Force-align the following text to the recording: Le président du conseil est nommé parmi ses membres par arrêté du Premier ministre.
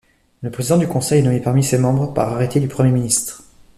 Le 0.41 0.49
président 0.49 0.79
du 0.79 0.87
conseil 0.87 1.19
est 1.19 1.21
nommé 1.21 1.39
parmi 1.39 1.63
ses 1.63 1.77
membres 1.77 2.11
par 2.11 2.33
arrêté 2.33 2.59
du 2.59 2.67
Premier 2.67 2.89
ministre. 2.89 3.43